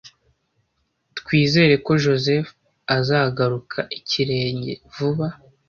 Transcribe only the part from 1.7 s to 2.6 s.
ko Joseph